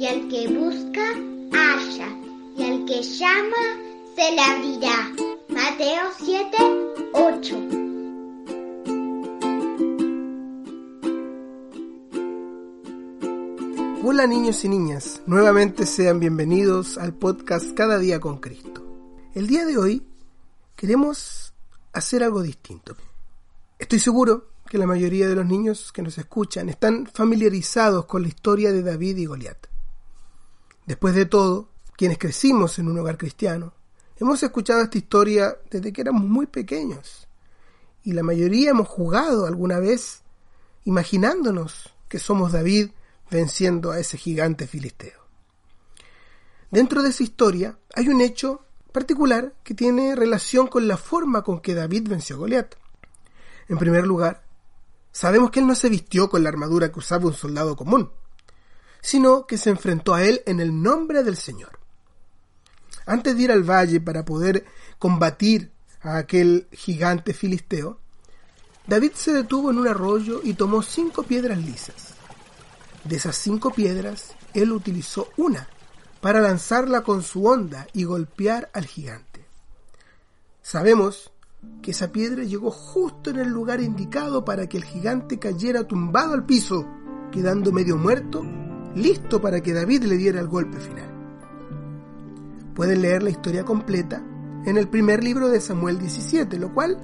que 0.00 0.48
busca, 0.48 1.12
halla, 1.52 2.08
y 2.56 2.62
al 2.62 2.86
que 2.86 3.02
llama, 3.02 3.56
se 4.16 4.32
le 4.32 4.40
abrirá. 4.40 5.12
Mateo 5.50 6.08
7, 6.18 6.56
8. 7.12 7.56
Hola 14.02 14.26
niños 14.26 14.64
y 14.64 14.70
niñas, 14.70 15.20
nuevamente 15.26 15.84
sean 15.84 16.18
bienvenidos 16.18 16.96
al 16.96 17.12
podcast 17.12 17.74
Cada 17.74 17.98
día 17.98 18.20
con 18.20 18.38
Cristo. 18.38 18.82
El 19.34 19.48
día 19.48 19.66
de 19.66 19.76
hoy 19.76 20.02
queremos 20.76 21.52
hacer 21.92 22.22
algo 22.24 22.40
distinto. 22.40 22.96
Estoy 23.78 23.98
seguro 23.98 24.48
que 24.66 24.78
la 24.78 24.86
mayoría 24.86 25.28
de 25.28 25.34
los 25.34 25.44
niños 25.44 25.92
que 25.92 26.00
nos 26.00 26.16
escuchan 26.16 26.70
están 26.70 27.06
familiarizados 27.06 28.06
con 28.06 28.22
la 28.22 28.28
historia 28.28 28.72
de 28.72 28.82
David 28.82 29.18
y 29.18 29.26
Goliat. 29.26 29.69
Después 30.90 31.14
de 31.14 31.24
todo, 31.24 31.68
quienes 31.96 32.18
crecimos 32.18 32.80
en 32.80 32.88
un 32.88 32.98
hogar 32.98 33.16
cristiano, 33.16 33.72
hemos 34.16 34.42
escuchado 34.42 34.82
esta 34.82 34.98
historia 34.98 35.56
desde 35.70 35.92
que 35.92 36.00
éramos 36.00 36.24
muy 36.24 36.46
pequeños. 36.46 37.28
Y 38.02 38.10
la 38.10 38.24
mayoría 38.24 38.70
hemos 38.70 38.88
jugado 38.88 39.46
alguna 39.46 39.78
vez 39.78 40.22
imaginándonos 40.84 41.94
que 42.08 42.18
somos 42.18 42.50
David 42.50 42.90
venciendo 43.30 43.92
a 43.92 44.00
ese 44.00 44.18
gigante 44.18 44.66
filisteo. 44.66 45.20
Dentro 46.72 47.04
de 47.04 47.10
esa 47.10 47.22
historia 47.22 47.78
hay 47.94 48.08
un 48.08 48.20
hecho 48.20 48.64
particular 48.90 49.54
que 49.62 49.74
tiene 49.74 50.16
relación 50.16 50.66
con 50.66 50.88
la 50.88 50.96
forma 50.96 51.44
con 51.44 51.60
que 51.60 51.76
David 51.76 52.08
venció 52.08 52.34
a 52.34 52.38
Goliat. 52.40 52.74
En 53.68 53.78
primer 53.78 54.08
lugar, 54.08 54.42
Sabemos 55.12 55.50
que 55.50 55.60
él 55.60 55.66
no 55.66 55.74
se 55.74 55.88
vistió 55.88 56.30
con 56.30 56.42
la 56.42 56.48
armadura 56.48 56.92
que 56.92 57.00
usaba 57.00 57.26
un 57.26 57.34
soldado 57.34 57.74
común, 57.74 58.10
sino 59.00 59.46
que 59.46 59.58
se 59.58 59.70
enfrentó 59.70 60.14
a 60.14 60.24
él 60.24 60.42
en 60.46 60.60
el 60.60 60.82
nombre 60.82 61.22
del 61.22 61.36
Señor. 61.36 61.78
Antes 63.06 63.36
de 63.36 63.42
ir 63.42 63.52
al 63.52 63.62
valle 63.62 64.00
para 64.00 64.24
poder 64.24 64.64
combatir 64.98 65.72
a 66.02 66.18
aquel 66.18 66.68
gigante 66.72 67.32
filisteo, 67.32 67.98
David 68.86 69.12
se 69.14 69.32
detuvo 69.32 69.70
en 69.70 69.78
un 69.78 69.88
arroyo 69.88 70.40
y 70.42 70.54
tomó 70.54 70.82
cinco 70.82 71.22
piedras 71.22 71.58
lisas. 71.58 72.14
De 73.04 73.16
esas 73.16 73.36
cinco 73.36 73.72
piedras, 73.72 74.34
él 74.54 74.72
utilizó 74.72 75.28
una 75.36 75.68
para 76.20 76.40
lanzarla 76.40 77.02
con 77.02 77.22
su 77.22 77.46
onda 77.46 77.86
y 77.92 78.04
golpear 78.04 78.70
al 78.74 78.86
gigante. 78.86 79.44
Sabemos 80.62 81.32
que 81.82 81.92
esa 81.92 82.12
piedra 82.12 82.44
llegó 82.44 82.70
justo 82.70 83.30
en 83.30 83.38
el 83.38 83.48
lugar 83.48 83.80
indicado 83.80 84.44
para 84.44 84.68
que 84.68 84.76
el 84.76 84.84
gigante 84.84 85.38
cayera 85.38 85.84
tumbado 85.84 86.34
al 86.34 86.44
piso, 86.44 86.86
quedando 87.32 87.72
medio 87.72 87.96
muerto, 87.96 88.44
listo 88.94 89.40
para 89.40 89.60
que 89.62 89.72
David 89.72 90.04
le 90.04 90.16
diera 90.16 90.40
el 90.40 90.48
golpe 90.48 90.78
final. 90.78 91.08
Pueden 92.74 93.02
leer 93.02 93.22
la 93.22 93.30
historia 93.30 93.64
completa 93.64 94.22
en 94.64 94.76
el 94.76 94.88
primer 94.88 95.24
libro 95.24 95.48
de 95.48 95.60
Samuel 95.60 95.98
17, 95.98 96.58
lo 96.58 96.72
cual 96.72 96.98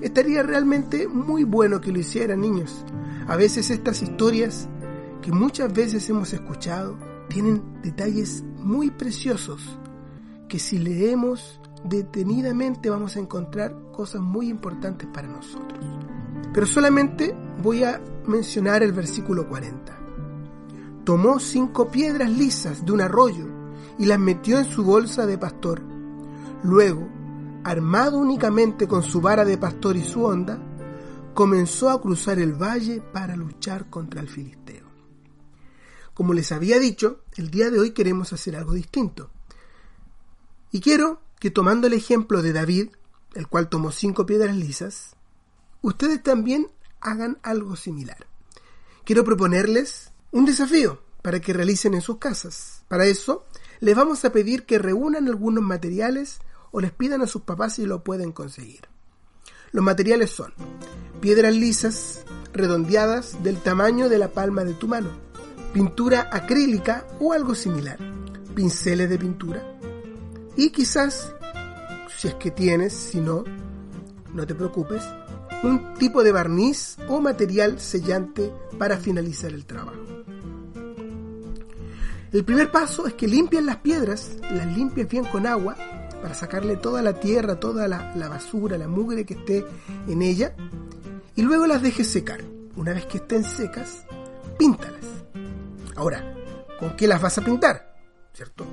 estaría 0.00 0.42
realmente 0.42 1.08
muy 1.08 1.44
bueno 1.44 1.80
que 1.80 1.92
lo 1.92 1.98
hicieran 1.98 2.40
niños. 2.40 2.84
A 3.26 3.36
veces 3.36 3.70
estas 3.70 4.02
historias 4.02 4.68
que 5.22 5.32
muchas 5.32 5.72
veces 5.72 6.08
hemos 6.08 6.32
escuchado 6.32 6.96
tienen 7.28 7.62
detalles 7.82 8.42
muy 8.56 8.90
preciosos 8.90 9.78
que 10.48 10.58
si 10.58 10.78
leemos 10.78 11.60
detenidamente 11.84 12.90
vamos 12.90 13.16
a 13.16 13.20
encontrar 13.20 13.74
cosas 13.92 14.20
muy 14.20 14.48
importantes 14.48 15.08
para 15.12 15.28
nosotros. 15.28 15.84
Pero 16.52 16.66
solamente 16.66 17.34
voy 17.62 17.84
a 17.84 18.00
mencionar 18.26 18.82
el 18.82 18.92
versículo 18.92 19.48
40. 19.48 19.98
Tomó 21.04 21.40
cinco 21.40 21.90
piedras 21.90 22.30
lisas 22.30 22.84
de 22.84 22.92
un 22.92 23.00
arroyo 23.00 23.46
y 23.98 24.06
las 24.06 24.18
metió 24.18 24.58
en 24.58 24.64
su 24.64 24.84
bolsa 24.84 25.26
de 25.26 25.38
pastor. 25.38 25.82
Luego, 26.62 27.08
armado 27.64 28.18
únicamente 28.18 28.86
con 28.86 29.02
su 29.02 29.20
vara 29.20 29.44
de 29.44 29.58
pastor 29.58 29.96
y 29.96 30.04
su 30.04 30.24
onda, 30.24 30.58
comenzó 31.34 31.90
a 31.90 32.00
cruzar 32.00 32.38
el 32.38 32.52
valle 32.52 33.00
para 33.00 33.36
luchar 33.36 33.88
contra 33.88 34.20
el 34.20 34.28
filisteo. 34.28 34.86
Como 36.14 36.34
les 36.34 36.52
había 36.52 36.78
dicho, 36.78 37.22
el 37.36 37.50
día 37.50 37.70
de 37.70 37.78
hoy 37.78 37.92
queremos 37.92 38.32
hacer 38.32 38.56
algo 38.56 38.74
distinto. 38.74 39.30
Y 40.70 40.80
quiero 40.80 41.22
que 41.38 41.50
tomando 41.50 41.86
el 41.86 41.94
ejemplo 41.94 42.42
de 42.42 42.52
David, 42.52 42.90
el 43.34 43.46
cual 43.46 43.68
tomó 43.68 43.90
cinco 43.90 44.26
piedras 44.26 44.54
lisas, 44.54 45.16
ustedes 45.80 46.22
también 46.22 46.68
hagan 47.00 47.38
algo 47.42 47.76
similar. 47.76 48.26
Quiero 49.04 49.24
proponerles 49.24 50.12
un 50.32 50.44
desafío 50.44 51.00
para 51.22 51.40
que 51.40 51.52
realicen 51.52 51.94
en 51.94 52.00
sus 52.00 52.18
casas. 52.18 52.84
Para 52.88 53.06
eso, 53.06 53.44
les 53.80 53.96
vamos 53.96 54.24
a 54.24 54.32
pedir 54.32 54.64
que 54.64 54.78
reúnan 54.78 55.28
algunos 55.28 55.62
materiales 55.62 56.38
o 56.70 56.80
les 56.80 56.92
pidan 56.92 57.22
a 57.22 57.26
sus 57.26 57.42
papás 57.42 57.74
si 57.74 57.86
lo 57.86 58.04
pueden 58.04 58.32
conseguir. 58.32 58.82
Los 59.72 59.84
materiales 59.84 60.30
son 60.30 60.52
piedras 61.20 61.54
lisas, 61.54 62.24
redondeadas 62.52 63.42
del 63.42 63.58
tamaño 63.58 64.08
de 64.08 64.18
la 64.18 64.28
palma 64.28 64.64
de 64.64 64.74
tu 64.74 64.88
mano, 64.88 65.10
pintura 65.72 66.28
acrílica 66.32 67.06
o 67.20 67.32
algo 67.32 67.54
similar, 67.54 67.98
pinceles 68.54 69.08
de 69.08 69.18
pintura, 69.18 69.78
y 70.56 70.70
quizás, 70.70 71.32
si 72.18 72.28
es 72.28 72.34
que 72.34 72.50
tienes, 72.50 72.92
si 72.92 73.20
no, 73.20 73.44
no 74.34 74.46
te 74.46 74.54
preocupes, 74.54 75.04
un 75.62 75.94
tipo 75.94 76.22
de 76.22 76.32
barniz 76.32 76.96
o 77.08 77.20
material 77.20 77.78
sellante 77.78 78.52
para 78.78 78.96
finalizar 78.96 79.52
el 79.52 79.66
trabajo. 79.66 80.09
El 82.32 82.44
primer 82.44 82.70
paso 82.70 83.08
es 83.08 83.14
que 83.14 83.26
limpias 83.26 83.64
las 83.64 83.78
piedras, 83.78 84.36
las 84.52 84.66
limpias 84.76 85.08
bien 85.08 85.24
con 85.24 85.48
agua 85.48 85.76
para 86.22 86.32
sacarle 86.32 86.76
toda 86.76 87.02
la 87.02 87.18
tierra, 87.18 87.58
toda 87.58 87.88
la, 87.88 88.14
la, 88.14 88.28
basura, 88.28 88.78
la 88.78 88.86
mugre 88.86 89.26
que 89.26 89.34
esté 89.34 89.66
en 90.06 90.22
ella 90.22 90.54
y 91.34 91.42
luego 91.42 91.66
las 91.66 91.82
dejes 91.82 92.08
secar. 92.08 92.40
Una 92.76 92.92
vez 92.92 93.06
que 93.06 93.18
estén 93.18 93.42
secas, 93.42 94.04
píntalas. 94.56 95.04
Ahora, 95.96 96.34
¿con 96.78 96.94
qué 96.96 97.08
las 97.08 97.20
vas 97.20 97.36
a 97.38 97.42
pintar? 97.42 97.96
¿Cierto? 98.32 98.64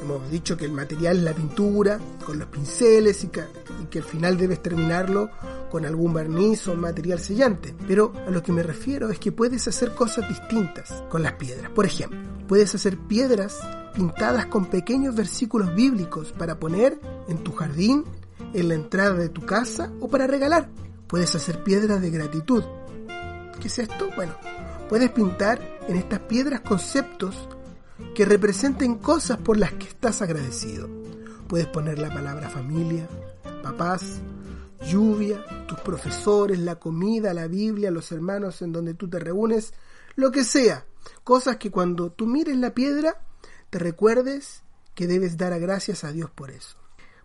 Hemos 0.00 0.30
dicho 0.30 0.56
que 0.56 0.64
el 0.64 0.72
material 0.72 1.18
es 1.18 1.22
la 1.24 1.34
pintura, 1.34 1.98
con 2.24 2.38
los 2.38 2.48
pinceles 2.48 3.24
y 3.24 3.28
que, 3.28 3.44
y 3.82 3.86
que 3.86 3.98
al 3.98 4.04
final 4.04 4.38
debes 4.38 4.62
terminarlo 4.62 5.28
con 5.70 5.84
algún 5.84 6.12
barniz 6.12 6.66
o 6.68 6.74
material 6.74 7.18
sellante. 7.18 7.74
Pero 7.86 8.12
a 8.26 8.30
lo 8.30 8.42
que 8.42 8.52
me 8.52 8.62
refiero 8.62 9.10
es 9.10 9.18
que 9.18 9.32
puedes 9.32 9.66
hacer 9.68 9.94
cosas 9.94 10.28
distintas 10.28 11.04
con 11.08 11.22
las 11.22 11.32
piedras. 11.34 11.70
Por 11.70 11.86
ejemplo, 11.86 12.18
puedes 12.46 12.74
hacer 12.74 12.98
piedras 12.98 13.58
pintadas 13.94 14.46
con 14.46 14.66
pequeños 14.66 15.14
versículos 15.14 15.74
bíblicos 15.74 16.32
para 16.32 16.58
poner 16.58 17.00
en 17.28 17.38
tu 17.38 17.52
jardín, 17.52 18.04
en 18.52 18.68
la 18.68 18.74
entrada 18.74 19.14
de 19.14 19.28
tu 19.28 19.44
casa 19.44 19.90
o 20.00 20.08
para 20.08 20.26
regalar. 20.26 20.68
Puedes 21.06 21.34
hacer 21.34 21.62
piedras 21.62 22.00
de 22.02 22.10
gratitud. 22.10 22.64
¿Qué 23.60 23.68
es 23.68 23.78
esto? 23.78 24.08
Bueno, 24.16 24.34
puedes 24.88 25.10
pintar 25.10 25.60
en 25.88 25.96
estas 25.96 26.20
piedras 26.20 26.60
conceptos 26.60 27.48
que 28.14 28.24
representen 28.24 28.96
cosas 28.96 29.38
por 29.38 29.56
las 29.56 29.72
que 29.72 29.86
estás 29.86 30.20
agradecido. 30.20 30.88
Puedes 31.48 31.66
poner 31.66 31.98
la 31.98 32.12
palabra 32.12 32.50
familia, 32.50 33.08
papás, 33.62 34.20
lluvia, 34.80 35.44
tus 35.66 35.78
profesores, 35.80 36.58
la 36.58 36.76
comida, 36.76 37.34
la 37.34 37.46
Biblia, 37.46 37.90
los 37.90 38.12
hermanos 38.12 38.62
en 38.62 38.72
donde 38.72 38.94
tú 38.94 39.08
te 39.08 39.18
reúnes, 39.18 39.72
lo 40.14 40.30
que 40.30 40.44
sea. 40.44 40.86
Cosas 41.24 41.56
que 41.56 41.70
cuando 41.70 42.10
tú 42.10 42.26
mires 42.26 42.56
la 42.56 42.74
piedra 42.74 43.20
te 43.70 43.78
recuerdes 43.78 44.62
que 44.94 45.06
debes 45.06 45.36
dar 45.36 45.58
gracias 45.60 46.04
a 46.04 46.12
Dios 46.12 46.30
por 46.30 46.50
eso. 46.50 46.76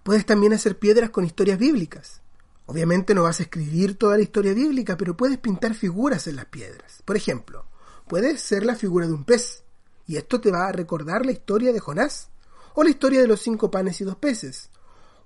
Puedes 0.03 0.25
también 0.25 0.53
hacer 0.53 0.79
piedras 0.79 1.09
con 1.11 1.25
historias 1.25 1.59
bíblicas. 1.59 2.21
Obviamente 2.65 3.13
no 3.13 3.23
vas 3.23 3.39
a 3.39 3.43
escribir 3.43 3.97
toda 3.97 4.17
la 4.17 4.23
historia 4.23 4.53
bíblica, 4.53 4.97
pero 4.97 5.15
puedes 5.15 5.37
pintar 5.37 5.73
figuras 5.73 6.27
en 6.27 6.35
las 6.37 6.45
piedras. 6.45 7.01
Por 7.05 7.15
ejemplo, 7.15 7.65
puede 8.07 8.37
ser 8.37 8.65
la 8.65 8.75
figura 8.75 9.07
de 9.07 9.13
un 9.13 9.25
pez, 9.25 9.63
y 10.07 10.17
esto 10.17 10.41
te 10.41 10.51
va 10.51 10.67
a 10.67 10.71
recordar 10.71 11.25
la 11.25 11.31
historia 11.31 11.71
de 11.71 11.79
Jonás, 11.79 12.29
o 12.73 12.83
la 12.83 12.89
historia 12.89 13.21
de 13.21 13.27
los 13.27 13.41
cinco 13.41 13.69
panes 13.69 14.01
y 14.01 14.03
dos 14.03 14.15
peces. 14.15 14.69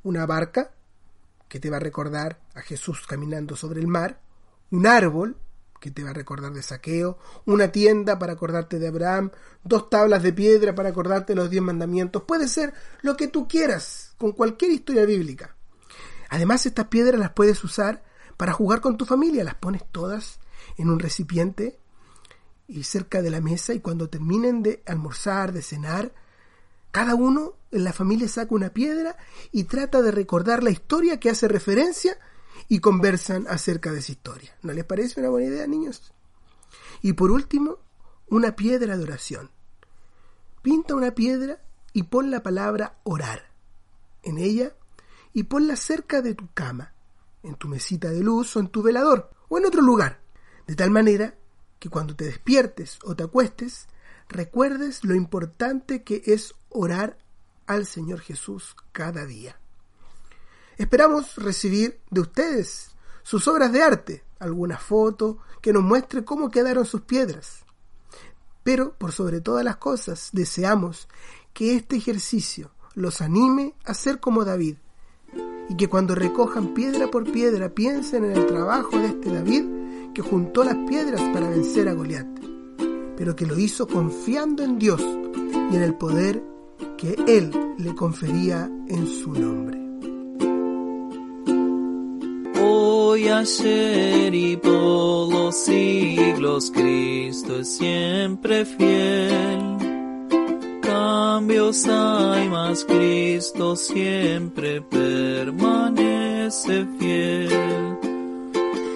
Una 0.04 0.26
barca, 0.26 0.75
que 1.56 1.62
te 1.62 1.70
va 1.70 1.78
a 1.78 1.80
recordar 1.80 2.42
a 2.54 2.60
Jesús 2.60 3.08
caminando 3.08 3.56
sobre 3.56 3.80
el 3.80 3.88
mar, 3.88 4.20
un 4.72 4.86
árbol, 4.86 5.38
que 5.80 5.90
te 5.90 6.04
va 6.04 6.10
a 6.10 6.14
recordar 6.14 6.52
de 6.52 6.62
saqueo, 6.62 7.18
una 7.46 7.72
tienda 7.72 8.20
para 8.20 8.34
acordarte 8.34 8.78
de 8.78 8.90
Abraham, 8.90 9.32
dos 9.64 9.90
tablas 9.90 10.22
de 10.22 10.34
piedra 10.34 10.76
para 10.76 10.90
acordarte 10.90 11.32
de 11.32 11.38
los 11.38 11.50
diez 11.50 11.64
mandamientos. 11.64 12.24
Puede 12.24 12.50
ser 12.50 12.74
lo 13.04 13.16
que 13.16 13.30
tú 13.30 13.48
quieras, 13.48 14.16
con 14.18 14.34
cualquier 14.34 14.72
historia 14.72 15.06
bíblica. 15.06 15.56
Además, 16.28 16.66
estas 16.66 16.88
piedras 16.88 17.22
las 17.22 17.32
puedes 17.32 17.64
usar 17.64 18.04
para 18.36 18.52
jugar 18.52 18.82
con 18.82 18.98
tu 18.98 19.06
familia, 19.06 19.46
las 19.46 19.56
pones 19.56 19.86
todas 19.94 20.42
en 20.76 20.90
un 20.90 21.00
recipiente 21.00 21.80
y 22.68 22.84
cerca 22.84 23.22
de 23.22 23.30
la 23.30 23.40
mesa 23.40 23.74
y 23.74 23.80
cuando 23.80 24.10
terminen 24.10 24.62
de 24.62 24.84
almorzar, 24.86 25.54
de 25.54 25.62
cenar, 25.62 26.14
cada 26.92 27.16
uno 27.16 27.54
la 27.84 27.94
familia 27.94 28.28
saca 28.28 28.56
una 28.56 28.70
piedra 28.70 29.18
y 29.52 29.66
trata 29.66 30.02
de 30.02 30.12
recordar 30.12 30.64
la 30.64 30.70
historia 30.72 31.20
que 31.20 31.30
hace 31.30 31.48
referencia 31.48 32.18
y 32.68 32.80
conversan 32.80 33.46
acerca 33.48 33.92
de 33.92 34.00
esa 34.00 34.12
historia. 34.12 34.56
¿No 34.62 34.74
les 34.74 34.86
parece 34.86 35.20
una 35.20 35.30
buena 35.30 35.48
idea, 35.48 35.68
niños? 35.68 36.14
Y 37.02 37.14
por 37.14 37.32
último, 37.32 37.80
una 38.28 38.56
piedra 38.56 38.98
de 38.98 39.04
oración. 39.04 39.52
Pinta 40.62 40.96
una 40.96 41.12
piedra 41.12 41.62
y 41.94 42.04
pon 42.04 42.32
la 42.32 42.42
palabra 42.42 42.98
orar 43.04 43.52
en 44.24 44.38
ella 44.38 44.74
y 45.34 45.44
ponla 45.44 45.76
cerca 45.76 46.22
de 46.22 46.34
tu 46.34 46.48
cama, 46.54 46.94
en 47.44 47.56
tu 47.56 47.68
mesita 47.68 48.10
de 48.10 48.22
luz 48.22 48.56
o 48.56 48.60
en 48.60 48.70
tu 48.70 48.82
velador 48.82 49.32
o 49.48 49.58
en 49.58 49.66
otro 49.66 49.82
lugar, 49.82 50.22
de 50.66 50.76
tal 50.76 50.90
manera 50.90 51.36
que 51.78 51.90
cuando 51.90 52.16
te 52.16 52.26
despiertes 52.26 52.98
o 53.04 53.16
te 53.16 53.24
acuestes, 53.24 53.88
recuerdes 54.28 55.04
lo 55.04 55.14
importante 55.14 56.04
que 56.04 56.24
es 56.26 56.56
orar 56.70 57.20
al 57.68 57.86
Señor 57.86 58.20
Jesús 58.20 58.76
cada 58.92 59.26
día. 59.26 59.60
Esperamos 60.78 61.36
recibir 61.36 62.00
de 62.10 62.22
ustedes 62.22 62.96
sus 63.24 63.48
obras 63.48 63.72
de 63.72 63.82
arte, 63.82 64.24
alguna 64.40 64.78
foto 64.78 65.40
que 65.62 65.74
nos 65.74 65.84
muestre 65.84 66.26
cómo 66.26 66.52
quedaron 66.52 66.86
sus 66.86 67.02
piedras. 67.02 67.66
Pero, 68.64 68.94
por 68.94 69.12
sobre 69.12 69.42
todas 69.42 69.64
las 69.64 69.78
cosas, 69.78 70.30
deseamos 70.34 71.08
que 71.54 71.76
este 71.76 71.96
ejercicio 71.96 72.72
los 72.94 73.22
anime 73.22 73.74
a 73.86 73.94
ser 73.94 74.20
como 74.20 74.44
David, 74.44 74.78
y 75.70 75.76
que 75.78 75.88
cuando 75.88 76.16
recojan 76.16 76.74
piedra 76.74 77.10
por 77.10 77.32
piedra 77.32 77.70
piensen 77.70 78.26
en 78.26 78.32
el 78.34 78.46
trabajo 78.46 78.98
de 78.98 79.08
este 79.08 79.34
David 79.34 80.14
que 80.14 80.22
juntó 80.22 80.64
las 80.64 80.76
piedras 80.88 81.22
para 81.34 81.50
vencer 81.50 81.90
a 81.90 81.94
Goliat, 81.94 82.28
pero 83.18 83.36
que 83.36 83.46
lo 83.46 83.58
hizo 83.58 83.88
confiando 83.88 84.64
en 84.64 84.78
Dios 84.78 85.02
y 85.02 85.76
en 85.76 85.82
el 85.82 85.96
poder 85.96 86.44
Él 87.28 87.52
le 87.78 87.94
confería 87.94 88.70
en 88.88 89.08
su 89.08 89.32
nombre. 89.32 89.80
Hoy, 92.62 93.28
ayer 93.28 94.34
y 94.34 94.58
por 94.58 95.32
los 95.32 95.56
siglos, 95.56 96.72
Cristo 96.72 97.60
es 97.60 97.78
siempre 97.78 98.66
fiel. 98.66 99.78
Cambios 100.82 101.88
hay, 101.88 102.50
más 102.50 102.84
Cristo 102.86 103.76
siempre 103.76 104.82
permanece 104.82 106.88
fiel. 106.98 107.98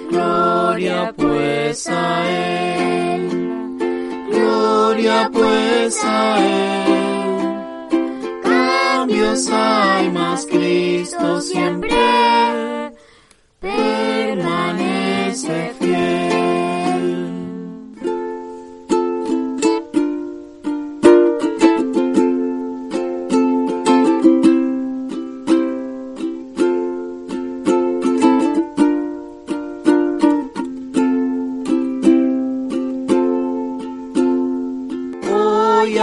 Gloria 0.09 1.13
pues 1.15 1.87
a 1.87 3.15
Él, 3.15 3.77
gloria 4.31 5.29
pues 5.31 6.03
a 6.03 6.85
Él. 6.85 6.88
Cristo 10.45 11.41
siempre 11.41 11.89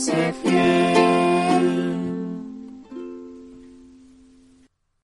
It's 0.00 0.08
a. 0.10 1.27